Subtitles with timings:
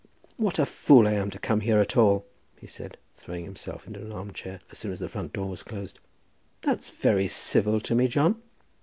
[0.37, 2.25] "What a fool I am to come here at all,"
[2.59, 5.61] he said, throwing himself into an arm chair as soon as the front door was
[5.61, 5.99] closed.
[6.63, 8.41] "That's very civil to me, John!"